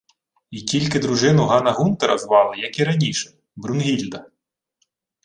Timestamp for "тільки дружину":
0.61-1.45